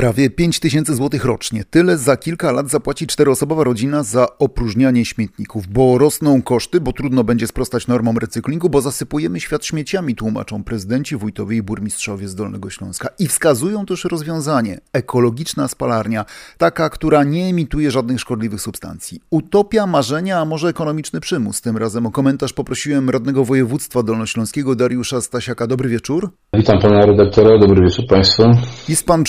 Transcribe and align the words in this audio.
Prawie 0.00 0.30
5 0.30 0.60
tysięcy 0.60 0.94
złotych 0.94 1.24
rocznie. 1.24 1.64
Tyle 1.64 1.98
za 1.98 2.16
kilka 2.16 2.52
lat 2.52 2.68
zapłaci 2.70 3.06
czteroosobowa 3.06 3.64
rodzina 3.64 4.02
za 4.02 4.38
opróżnianie 4.38 5.04
śmietników, 5.04 5.66
bo 5.66 5.98
rosną 5.98 6.42
koszty, 6.42 6.80
bo 6.80 6.92
trudno 6.92 7.24
będzie 7.24 7.46
sprostać 7.46 7.86
normom 7.86 8.18
recyklingu, 8.18 8.70
bo 8.70 8.80
zasypujemy 8.80 9.40
świat 9.40 9.64
śmieciami, 9.64 10.14
tłumaczą 10.14 10.64
prezydenci, 10.64 11.16
wójtowie 11.16 11.56
i 11.56 11.62
burmistrzowie 11.62 12.28
z 12.28 12.34
Dolnego 12.34 12.70
Śląska. 12.70 13.08
I 13.18 13.28
wskazują 13.28 13.86
też 13.86 14.04
rozwiązanie. 14.04 14.80
Ekologiczna 14.92 15.68
spalarnia, 15.68 16.24
taka, 16.58 16.90
która 16.90 17.24
nie 17.24 17.44
emituje 17.44 17.90
żadnych 17.90 18.20
szkodliwych 18.20 18.60
substancji. 18.60 19.20
Utopia, 19.30 19.86
marzenia, 19.86 20.40
a 20.40 20.44
może 20.44 20.68
ekonomiczny 20.68 21.20
przymus. 21.20 21.60
Tym 21.60 21.76
razem 21.76 22.06
o 22.06 22.10
komentarz 22.10 22.52
poprosiłem 22.52 23.10
radnego 23.10 23.44
województwa 23.44 24.02
dolnośląskiego 24.02 24.74
Dariusza 24.74 25.20
Stasiaka. 25.20 25.66
Dobry 25.66 25.88
wieczór. 25.88 26.30
Witam 26.54 26.80
pana 26.82 27.06
redaktora, 27.06 27.58
dobry 27.58 27.82
wieczór 27.82 28.04
państwu. 28.08 28.42
Jest 28.88 29.06
pan 29.06 29.24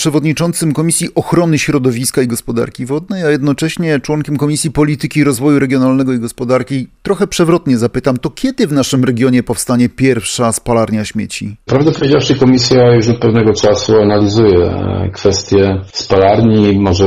przewodniczącym 0.62 0.72
Komisji 0.72 1.08
Ochrony 1.14 1.58
Środowiska 1.58 2.22
i 2.22 2.26
Gospodarki 2.26 2.86
Wodnej, 2.86 3.24
a 3.24 3.30
jednocześnie 3.30 4.00
członkiem 4.00 4.36
Komisji 4.36 4.70
Polityki 4.70 5.24
Rozwoju 5.24 5.58
Regionalnego 5.58 6.12
i 6.12 6.18
Gospodarki. 6.18 6.88
Trochę 7.02 7.26
przewrotnie 7.26 7.78
zapytam, 7.78 8.16
to 8.16 8.30
kiedy 8.30 8.66
w 8.66 8.72
naszym 8.72 9.04
regionie 9.04 9.42
powstanie 9.42 9.88
pierwsza 9.88 10.52
spalarnia 10.52 11.04
śmieci? 11.04 11.56
Prawdę 11.64 11.92
powiedziawszy, 11.92 12.34
komisja 12.34 12.94
już 12.94 13.08
od 13.08 13.18
pewnego 13.18 13.52
czasu 13.52 13.96
analizuje 13.96 14.64
e, 14.64 15.10
kwestie 15.12 15.80
spalarni. 15.92 16.78
Może 16.78 17.06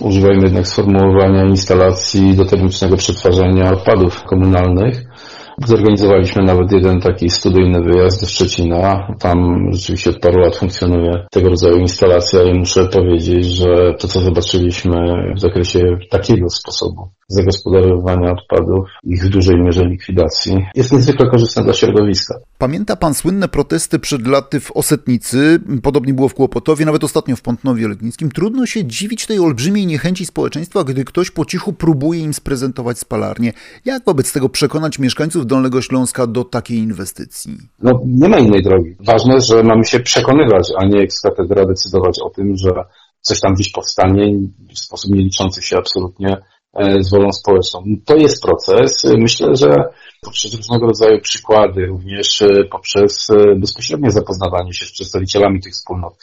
używajmy 0.00 0.42
jednak 0.42 0.68
sformułowania 0.68 1.44
instalacji 1.44 2.36
do 2.36 2.44
termicznego 2.44 2.96
przetwarzania 2.96 3.70
odpadów 3.72 4.22
komunalnych. 4.22 5.11
Zorganizowaliśmy 5.58 6.42
nawet 6.42 6.72
jeden 6.72 7.00
taki 7.00 7.30
studyjny 7.30 7.82
wyjazd 7.82 8.20
do 8.20 8.26
Szczecina. 8.26 9.14
Tam 9.20 9.68
rzeczywiście 9.72 10.10
od 10.10 10.18
paru 10.18 10.40
lat 10.40 10.56
funkcjonuje 10.56 11.26
tego 11.30 11.48
rodzaju 11.48 11.76
instalacja 11.76 12.42
i 12.42 12.58
muszę 12.58 12.88
powiedzieć, 12.88 13.44
że 13.46 13.94
to 13.98 14.08
co 14.08 14.20
zobaczyliśmy 14.20 14.96
w 15.36 15.40
zakresie 15.40 15.80
takiego 16.10 16.48
sposobu 16.48 17.08
zagospodarowania 17.32 18.32
odpadów, 18.32 18.88
ich 19.04 19.24
w 19.24 19.28
dużej 19.28 19.60
mierze 19.60 19.84
likwidacji, 19.84 20.66
jest 20.74 20.92
niezwykle 20.92 21.30
korzystne 21.30 21.64
dla 21.64 21.72
środowiska. 21.72 22.34
Pamięta 22.58 22.96
pan 22.96 23.14
słynne 23.14 23.48
protesty 23.48 23.98
przed 23.98 24.26
laty 24.26 24.60
w 24.60 24.76
Osetnicy, 24.76 25.60
podobnie 25.82 26.14
było 26.14 26.28
w 26.28 26.34
Kłopotowie, 26.34 26.84
nawet 26.84 27.04
ostatnio 27.04 27.36
w 27.36 27.42
Pątnowie 27.42 27.88
Letnickim. 27.88 28.30
Trudno 28.30 28.66
się 28.66 28.84
dziwić 28.84 29.26
tej 29.26 29.38
olbrzymiej 29.38 29.86
niechęci 29.86 30.26
społeczeństwa, 30.26 30.84
gdy 30.84 31.04
ktoś 31.04 31.30
po 31.30 31.44
cichu 31.44 31.72
próbuje 31.72 32.20
im 32.20 32.34
sprezentować 32.34 32.98
spalarnię. 32.98 33.52
Jak 33.84 34.04
wobec 34.04 34.32
tego 34.32 34.48
przekonać 34.48 34.98
mieszkańców 34.98 35.46
Dolnego 35.46 35.82
Śląska 35.82 36.26
do 36.26 36.44
takiej 36.44 36.78
inwestycji? 36.78 37.58
No, 37.82 38.00
nie 38.06 38.28
ma 38.28 38.38
innej 38.38 38.62
drogi. 38.62 38.96
Ważne, 39.00 39.40
że 39.40 39.62
mamy 39.62 39.84
się 39.84 40.00
przekonywać, 40.00 40.68
a 40.78 40.84
nie 40.84 41.00
eks 41.00 41.20
katedra 41.20 41.66
decydować 41.66 42.18
o 42.24 42.30
tym, 42.30 42.56
że 42.56 42.70
coś 43.20 43.40
tam 43.40 43.54
gdzieś 43.54 43.70
powstanie 43.72 44.32
w 44.74 44.78
sposób 44.78 45.10
nie 45.10 45.22
liczący 45.22 45.62
się 45.62 45.78
absolutnie 45.78 46.36
z 47.00 47.10
wolą 47.10 47.32
społeczną. 47.32 47.84
To 48.04 48.16
jest 48.16 48.42
proces. 48.42 49.04
Myślę, 49.18 49.56
że 49.56 49.74
poprzez 50.20 50.54
różnego 50.54 50.86
rodzaju 50.86 51.20
przykłady, 51.20 51.86
również 51.86 52.42
e, 52.42 52.64
poprzez 52.70 53.30
e, 53.30 53.54
bezpośrednie 53.56 54.10
zapoznawanie 54.10 54.72
się 54.72 54.86
z 54.86 54.92
przedstawicielami 54.92 55.60
tych 55.60 55.72
wspólnot, 55.72 56.14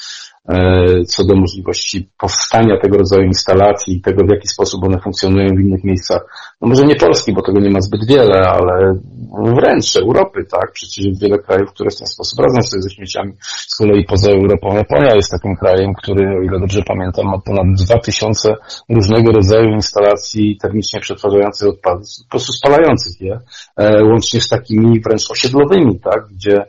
co 1.08 1.23
do 1.23 1.36
możliwości 1.36 2.09
powstania 2.17 2.78
tego 2.81 2.97
rodzaju 2.97 3.23
instalacji 3.23 3.97
i 3.97 4.02
tego, 4.02 4.23
w 4.25 4.30
jaki 4.30 4.47
sposób 4.47 4.83
one 4.83 5.00
funkcjonują 5.00 5.47
w 5.56 5.59
innych 5.59 5.83
miejscach. 5.83 6.22
No 6.61 6.67
może 6.67 6.86
nie 6.86 6.95
Polski, 6.95 7.33
bo 7.33 7.41
tego 7.41 7.59
nie 7.59 7.69
ma 7.69 7.81
zbyt 7.81 8.06
wiele, 8.08 8.50
ale 8.50 9.00
wręcz 9.44 9.95
Europy, 9.95 10.45
tak? 10.52 10.72
Przecież 10.72 11.06
jest 11.06 11.22
wiele 11.22 11.38
krajów, 11.39 11.69
które 11.69 11.89
w 11.89 11.97
ten 11.97 12.08
sposób 12.08 12.39
radzą 12.39 12.61
sobie 12.61 12.81
ze 12.81 12.89
śmieciami. 12.89 13.33
Z 13.41 13.75
kolei 13.75 14.06
poza 14.06 14.31
Europą 14.31 14.75
Japonia 14.75 15.16
jest 15.16 15.31
takim 15.31 15.56
krajem, 15.56 15.94
który, 15.94 16.38
o 16.39 16.41
ile 16.41 16.59
dobrze 16.59 16.81
pamiętam, 16.88 17.25
ma 17.25 17.38
ponad 17.45 17.66
2000 17.84 18.56
różnego 18.89 19.31
rodzaju 19.31 19.69
instalacji 19.69 20.58
termicznie 20.61 21.00
przetwarzających 21.00 21.69
odpadów, 21.69 22.08
po 22.23 22.30
prostu 22.30 22.53
spalających 22.53 23.22
je, 23.22 23.39
e, 23.78 24.03
łącznie 24.03 24.41
z 24.41 24.50
takimi 24.50 25.02
wręcz 25.02 25.31
osiedlowymi, 25.31 26.00
tak? 26.00 26.28
Gdzie 26.31 26.57
e, 26.57 26.68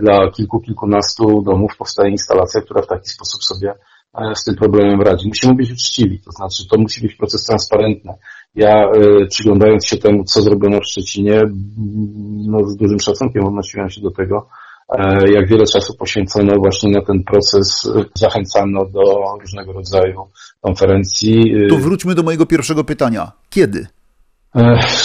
dla 0.00 0.30
kilku, 0.30 0.60
kilkunastu 0.60 1.42
domów 1.42 1.76
powstaje 1.78 2.10
instalacja, 2.10 2.60
która 2.60 2.82
w 2.82 2.86
taki 2.86 3.08
sposób 3.08 3.44
sobie 3.44 3.74
e, 4.14 4.34
z 4.34 4.44
tym 4.44 4.54
problemem 4.54 5.02
radzi. 5.02 5.28
Musimy 5.28 5.54
być 5.54 5.72
uczciwi, 5.72 6.20
to 6.20 6.30
znaczy 6.30 6.68
to 6.68 6.78
musi 6.78 7.00
być 7.00 7.14
proces 7.14 7.44
transparentny. 7.44 8.12
Ja 8.54 8.90
y, 9.22 9.26
przyglądając 9.26 9.86
się 9.86 9.96
temu, 9.96 10.24
co 10.24 10.42
zrobiono 10.42 10.80
w 10.80 10.86
Szczecinie, 10.86 11.42
no, 12.46 12.64
z 12.64 12.76
dużym 12.76 13.00
szacunkiem 13.00 13.44
odnosiłem 13.44 13.90
się 13.90 14.00
do 14.00 14.10
tego, 14.10 14.48
e, 14.98 15.32
jak 15.32 15.48
wiele 15.48 15.64
czasu 15.66 15.96
poświęcono 15.96 16.52
właśnie 16.58 16.90
na 16.90 17.02
ten 17.02 17.24
proces, 17.24 17.92
zachęcano 18.14 18.84
do 18.84 19.02
różnego 19.40 19.72
rodzaju 19.72 20.28
konferencji. 20.60 21.54
To 21.68 21.76
wróćmy 21.76 22.14
do 22.14 22.22
mojego 22.22 22.46
pierwszego 22.46 22.84
pytania. 22.84 23.32
Kiedy? 23.50 23.86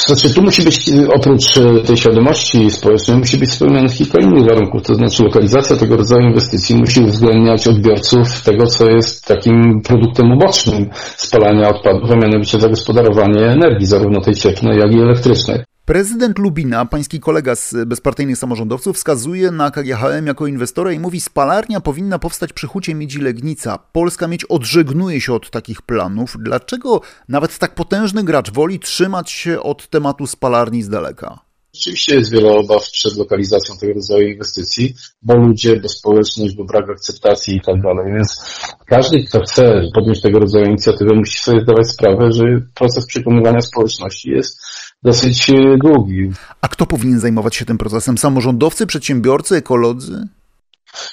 Znaczy, 0.08 0.34
tu 0.34 0.42
musi 0.42 0.64
być, 0.64 0.92
oprócz 1.16 1.58
e, 1.58 1.82
tej 1.88 1.98
świadomości 1.98 2.72
społecznej, 2.72 3.18
musi 3.18 3.38
być 3.38 3.52
spełnionych 3.52 3.92
kilka 3.92 4.20
innych 4.20 4.46
warunków. 4.46 4.84
To 4.84 4.96
znaczy, 4.96 5.24
lokalizacja 5.24 5.76
tego 5.76 5.98
rodzaju 5.98 6.28
inwestycji 6.28 6.76
musi 6.76 7.02
uwzględniać 7.02 7.68
odbiorców 7.68 8.42
tego, 8.44 8.68
co 8.68 8.90
jest 8.90 9.26
takim 9.28 9.82
produktem 9.82 10.32
ubocznym 10.32 10.90
spalania 11.18 11.70
odpadów, 11.70 12.12
a 12.12 12.16
mianowicie 12.16 12.60
zagospodarowanie 12.60 13.46
energii, 13.46 13.86
zarówno 13.86 14.22
tej 14.22 14.36
cieplnej, 14.36 14.80
jak 14.80 14.92
i 14.92 15.00
elektrycznej. 15.00 15.64
Prezydent 15.86 16.40
Lubina, 16.40 16.86
pański 16.86 17.20
kolega 17.20 17.56
z 17.56 17.76
bezpartyjnych 17.88 18.38
samorządowców, 18.38 18.96
wskazuje 18.96 19.52
na 19.52 19.72
KGHM 19.72 20.28
jako 20.28 20.48
inwestora 20.48 20.92
i 20.92 21.00
mówi, 21.00 21.22
spalarnia 21.22 21.82
powinna 21.82 22.20
powstać 22.20 22.54
przy 22.54 22.68
Hucie 22.68 22.96
Miedzi 22.96 23.20
Legnica. 23.22 23.78
Polska 23.92 24.28
Miedź 24.28 24.46
odżegnuje 24.46 25.22
się 25.22 25.34
od 25.34 25.50
takich 25.50 25.82
planów. 25.82 26.38
Dlaczego 26.40 27.02
nawet 27.30 27.58
tak 27.58 27.76
potężny 27.76 28.24
gracz 28.24 28.52
woli 28.52 28.80
trzymać 28.80 29.32
się 29.32 29.62
od 29.62 29.88
tematu 29.90 30.28
spalarni 30.28 30.84
z 30.84 30.90
daleka? 30.90 31.40
Rzeczywiście 31.74 32.16
jest 32.16 32.32
wiele 32.32 32.54
obaw 32.54 32.84
przed 32.92 33.18
lokalizacją 33.18 33.78
tego 33.78 33.94
rodzaju 33.94 34.28
inwestycji, 34.28 34.96
bo 35.22 35.36
ludzie, 35.36 35.80
bo 35.80 35.90
społeczność, 35.90 36.56
bo 36.56 36.64
brak 36.64 36.90
akceptacji 36.90 37.56
i 37.56 37.62
tak 37.62 37.82
dalej. 37.82 38.14
Więc 38.14 38.46
każdy, 38.86 39.24
kto 39.24 39.40
chce 39.40 39.82
podjąć 39.94 40.22
tego 40.22 40.40
rodzaju 40.40 40.66
inicjatywę, 40.66 41.16
musi 41.16 41.38
sobie 41.40 41.62
zdawać 41.62 41.88
sprawę, 41.88 42.32
że 42.32 42.44
proces 42.76 43.06
przekonywania 43.06 43.62
społeczności 43.62 44.30
jest 44.30 44.62
dosyć 45.06 45.50
e, 45.50 45.54
długi. 45.78 46.32
A 46.62 46.68
kto 46.68 46.86
powinien 46.86 47.20
zajmować 47.20 47.56
się 47.56 47.66
tym 47.66 47.78
procesem? 47.78 48.18
Samorządowcy, 48.18 48.88
przedsiębiorcy, 48.88 49.56
ekolodzy? 49.56 50.28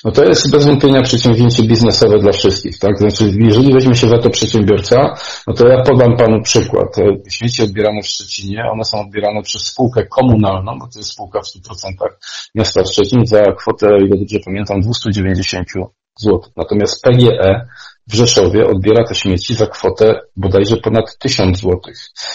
No 0.05 0.13
to 0.13 0.25
jest 0.25 0.51
bez 0.51 0.67
wątpienia 0.67 1.03
przedsięwzięcie 1.03 1.63
biznesowe 1.63 2.19
dla 2.19 2.33
wszystkich, 2.33 2.79
tak? 2.79 2.99
Znaczy, 2.99 3.33
jeżeli 3.39 3.73
weźmie 3.73 3.95
się 3.95 4.09
za 4.09 4.19
to 4.19 4.31
przedsiębiorca, 4.31 5.15
no 5.47 5.55
to 5.55 5.69
ja 5.69 5.83
podam 5.83 6.17
panu 6.17 6.43
przykład. 6.43 6.97
Śmieci 7.29 7.63
odbierane 7.63 8.03
w 8.03 8.07
Szczecinie, 8.07 8.65
one 8.73 8.85
są 8.85 9.01
odbierane 9.01 9.43
przez 9.43 9.63
spółkę 9.63 10.07
komunalną, 10.07 10.79
bo 10.79 10.87
to 10.87 10.99
jest 10.99 11.13
spółka 11.13 11.41
w 11.41 11.45
100% 11.45 12.09
miasta 12.55 12.85
Szczecin 12.85 13.27
za 13.27 13.43
kwotę, 13.53 13.87
ile 13.87 14.19
dobrze 14.19 14.39
pamiętam, 14.45 14.81
290 14.81 15.69
zł. 16.19 16.41
Natomiast 16.57 17.03
PGE 17.03 17.67
w 18.09 18.15
Rzeszowie 18.15 18.67
odbiera 18.67 19.05
te 19.05 19.15
śmieci 19.15 19.55
za 19.55 19.67
kwotę 19.67 20.21
bodajże 20.37 20.77
ponad 20.77 21.19
1000 21.19 21.59
zł. 21.59 21.81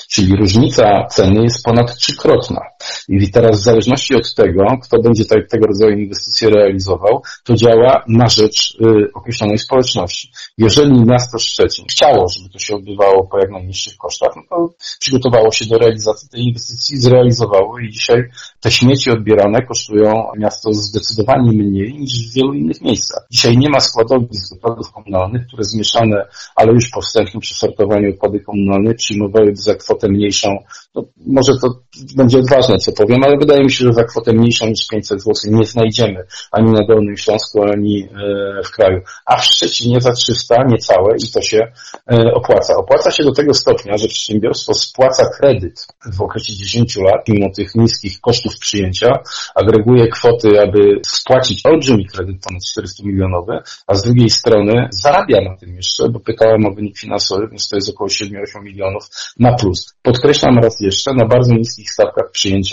Czyli 0.10 0.36
różnica 0.36 1.08
ceny 1.10 1.44
jest 1.44 1.66
ponad 1.66 1.96
trzykrotna. 1.96 2.62
I 3.10 3.32
teraz 3.32 3.62
w 3.62 3.64
zależności 3.64 4.16
od 4.16 4.36
tego, 4.36 4.66
kto 4.84 5.02
będzie 5.02 5.26
tego 5.26 5.68
rodzaju 5.68 5.98
inwestycje 5.98 6.50
realizował, 6.50 7.22
to 7.44 7.56
działa 7.56 8.04
na 8.08 8.28
rzecz 8.28 8.78
y, 8.82 9.14
określonej 9.14 9.58
społeczności. 9.58 10.32
Jeżeli 10.58 11.06
miasto 11.06 11.40
Szczecin 11.40 11.86
chciało, 11.90 12.28
żeby 12.30 12.50
to 12.50 12.60
się 12.60 12.76
odbywało 12.76 13.28
po 13.28 13.40
jak 13.40 13.52
najniższych 13.52 13.98
kosztach, 13.98 14.32
no 14.36 14.42
to 14.50 14.74
przygotowało 15.00 15.52
się 15.52 15.66
do 15.66 15.78
realizacji 15.78 16.30
tej 16.30 16.42
inwestycji, 16.42 16.98
zrealizowało 16.98 17.80
i 17.80 17.90
dzisiaj 17.90 18.24
te 18.60 18.72
śmieci 18.72 19.12
odbierane 19.12 19.62
kosztują 19.62 20.28
miasto 20.38 20.74
zdecydowanie 20.74 21.52
mniej 21.52 21.94
niż 21.94 22.30
w 22.30 22.34
wielu 22.34 22.54
innych 22.54 22.82
miejscach. 22.82 23.28
Dzisiaj 23.32 23.58
nie 23.58 23.70
ma 23.70 23.80
składowisk 23.80 24.54
odpadów 24.54 24.92
komunalnych, 24.92 25.48
które 25.48 25.64
zmieszane, 25.64 26.26
ale 26.56 26.74
już 26.74 26.90
po 26.90 27.02
wstępnym 27.02 27.42
przesortowaniu 27.42 28.10
odpady 28.10 28.40
komunalne 28.40 28.94
przyjmowały 28.94 29.56
za 29.56 29.76
kwotę 29.76 30.08
mniejszą. 30.10 30.58
No, 30.96 31.04
może 31.26 31.54
to 31.62 31.68
będzie 32.16 32.40
odważne, 32.40 32.77
co 32.80 32.92
powiem, 32.92 33.24
ale 33.24 33.38
wydaje 33.38 33.64
mi 33.64 33.72
się, 33.72 33.86
że 33.86 33.94
za 33.94 34.04
kwotę 34.04 34.34
mniejszą 34.34 34.68
niż 34.68 34.88
500 34.88 35.22
zł 35.22 35.34
nie 35.46 35.66
znajdziemy 35.66 36.26
ani 36.52 36.72
na 36.72 36.86
Dolnym 36.88 37.18
Śląsku, 37.18 37.64
ani 37.64 38.04
e, 38.04 38.64
w 38.64 38.72
kraju. 38.72 39.02
A 39.26 39.38
w 39.38 39.46
Szczecinie 39.46 40.02
za 40.02 40.12
300 40.12 40.56
niecałe 40.68 41.16
i 41.28 41.32
to 41.32 41.42
się 41.42 41.68
e, 42.12 42.34
opłaca. 42.34 42.74
Opłaca 42.76 43.12
się 43.12 43.24
do 43.24 43.32
tego 43.32 43.54
stopnia, 43.54 43.98
że 43.98 44.08
przedsiębiorstwo 44.08 44.74
spłaca 44.74 45.30
kredyt 45.40 45.88
w 46.14 46.22
okresie 46.22 46.54
10 46.54 46.96
lat, 46.96 47.28
mimo 47.28 47.50
tych 47.56 47.76
niskich 47.76 48.20
kosztów 48.22 48.54
przyjęcia, 48.60 49.08
agreguje 49.56 50.08
kwoty, 50.08 50.62
aby 50.62 50.80
spłacić 51.08 51.66
olbrzymi 51.66 52.06
kredyt 52.06 52.36
ponad 52.48 52.64
400 52.66 53.04
milionowy, 53.04 53.60
a 53.88 53.96
z 53.96 54.04
drugiej 54.04 54.30
strony 54.30 54.88
zarabia 54.92 55.42
na 55.42 55.58
tym 55.58 55.76
jeszcze, 55.76 56.10
bo 56.10 56.20
pytałem 56.20 56.66
o 56.66 56.72
wynik 56.72 56.98
finansowy, 56.98 57.48
więc 57.48 57.70
to 57.70 57.76
jest 57.76 57.90
około 57.90 58.08
7-8 58.08 58.64
milionów 58.64 59.04
na 59.40 59.54
plus. 59.54 59.96
Podkreślam 60.02 60.58
raz 60.58 60.80
jeszcze 60.80 61.14
na 61.14 61.26
bardzo 61.26 61.54
niskich 61.54 61.92
stawkach 61.92 62.32
przyjęcia 62.32 62.67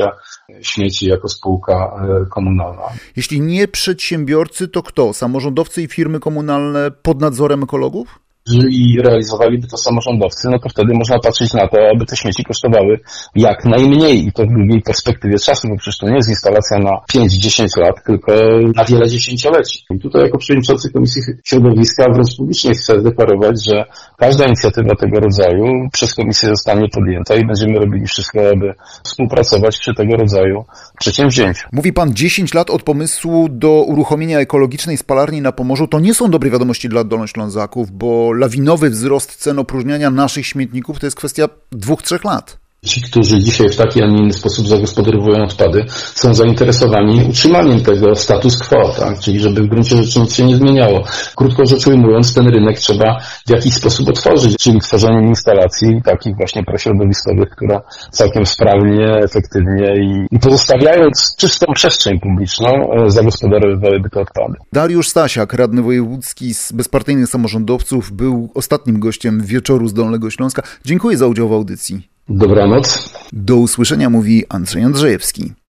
śmieci 0.62 1.06
jako 1.06 1.28
spółka 1.28 2.06
komunalna. 2.30 2.82
Jeśli 3.16 3.40
nie 3.40 3.68
przedsiębiorcy, 3.68 4.68
to 4.68 4.82
kto? 4.82 5.12
Samorządowcy 5.12 5.82
i 5.82 5.88
firmy 5.88 6.20
komunalne 6.20 6.90
pod 6.90 7.20
nadzorem 7.20 7.62
ekologów? 7.62 8.23
Jeżeli 8.46 9.02
realizowaliby 9.02 9.68
to 9.68 9.76
samorządowcy, 9.76 10.48
no 10.50 10.58
to 10.58 10.68
wtedy 10.68 10.94
można 10.94 11.18
patrzeć 11.18 11.52
na 11.52 11.68
to, 11.68 11.78
aby 11.94 12.06
te 12.06 12.16
śmieci 12.16 12.44
kosztowały 12.44 13.00
jak 13.34 13.64
najmniej 13.64 14.26
i 14.26 14.32
to 14.32 14.42
w 14.42 14.46
długiej 14.46 14.82
perspektywie 14.82 15.38
czasu, 15.38 15.68
bo 15.68 15.76
przecież 15.76 15.98
to 15.98 16.08
nie 16.08 16.16
jest 16.16 16.28
instalacja 16.28 16.78
na 16.78 16.90
5-10 17.14 17.80
lat, 17.80 18.04
tylko 18.06 18.32
na 18.74 18.84
wiele 18.84 19.08
dziesięcioleci. 19.08 19.84
I 19.90 19.98
tutaj 19.98 20.22
jako 20.22 20.38
przewodniczący 20.38 20.92
Komisji 20.92 21.22
Środowiska 21.44 22.04
wręcz 22.12 22.36
publicznie 22.36 22.74
chcę 22.74 23.02
deklarować, 23.02 23.64
że 23.64 23.84
każda 24.18 24.44
inicjatywa 24.44 24.94
tego 24.94 25.20
rodzaju 25.20 25.64
przez 25.92 26.14
Komisję 26.14 26.48
zostanie 26.48 26.88
podjęta 26.88 27.34
i 27.34 27.46
będziemy 27.46 27.78
robili 27.78 28.06
wszystko, 28.06 28.38
aby 28.52 28.74
współpracować 29.04 29.78
przy 29.78 29.94
tego 29.94 30.16
rodzaju 30.16 30.64
przedsięwzięciu. 31.00 31.68
Mówi 31.72 31.92
Pan 31.92 32.14
10 32.14 32.54
lat 32.54 32.70
od 32.70 32.82
pomysłu 32.82 33.48
do 33.50 33.68
uruchomienia 33.82 34.38
ekologicznej 34.38 34.96
spalarni 34.96 35.40
na 35.40 35.52
Pomorzu. 35.52 35.86
To 35.86 36.00
nie 36.00 36.14
są 36.14 36.30
dobre 36.30 36.50
wiadomości 36.50 36.88
dla 36.88 37.04
Dolnoślązaków, 37.04 37.90
bo 37.90 38.33
lawinowy 38.34 38.90
wzrost 38.90 39.36
cen 39.36 39.58
opróżniania 39.58 40.10
naszych 40.10 40.46
śmietników 40.46 41.00
to 41.00 41.06
jest 41.06 41.16
kwestia 41.16 41.48
dwóch, 41.72 42.02
trzech 42.02 42.24
lat 42.24 42.63
ci, 42.84 43.02
którzy 43.02 43.38
dzisiaj 43.38 43.68
w 43.68 43.76
taki, 43.76 44.02
a 44.02 44.06
nie 44.06 44.18
inny 44.18 44.32
sposób 44.32 44.68
zagospodarowują 44.68 45.44
odpady, 45.44 45.84
są 46.14 46.34
zainteresowani 46.34 47.24
utrzymaniem 47.30 47.80
tego 47.80 48.14
status 48.14 48.58
quo, 48.58 48.94
tak? 48.98 49.18
czyli 49.18 49.40
żeby 49.40 49.62
w 49.62 49.66
gruncie 49.66 49.96
rzeczy 49.96 50.20
nic 50.20 50.34
się 50.34 50.46
nie 50.46 50.56
zmieniało. 50.56 51.04
Krótko 51.36 51.66
rzecz 51.66 51.86
ujmując, 51.86 52.34
ten 52.34 52.48
rynek 52.48 52.78
trzeba 52.78 53.20
w 53.46 53.50
jakiś 53.50 53.74
sposób 53.74 54.08
otworzyć, 54.08 54.56
czyli 54.56 54.80
tworzeniem 54.80 55.24
instalacji 55.24 56.02
takich 56.04 56.36
właśnie 56.36 56.64
prośrodowiskowych, 56.64 57.50
która 57.50 57.82
całkiem 58.10 58.46
sprawnie, 58.46 59.18
efektywnie 59.24 59.94
i, 59.96 60.36
i 60.36 60.38
pozostawiając 60.38 61.36
czystą 61.38 61.66
przestrzeń 61.74 62.20
publiczną, 62.20 62.68
e, 62.68 63.10
zagospodarowywałyby 63.10 64.10
te 64.10 64.20
odpady. 64.20 64.54
Dariusz 64.72 65.08
Stasiak, 65.08 65.52
radny 65.52 65.82
wojewódzki 65.82 66.54
z 66.54 66.72
bezpartyjnych 66.72 67.28
samorządowców, 67.28 68.12
był 68.12 68.50
ostatnim 68.54 69.00
gościem 69.00 69.42
wieczoru 69.44 69.88
z 69.88 69.94
Dolnego 69.94 70.30
Śląska. 70.30 70.62
Dziękuję 70.84 71.16
za 71.16 71.26
udział 71.26 71.48
w 71.48 71.52
audycji. 71.52 72.13
Dobranoc. 72.28 73.14
Do 73.32 73.56
usłyszenia 73.56 74.10
mówi 74.10 74.44
Andrzej 74.48 74.82
Andrzejewski. 74.82 75.52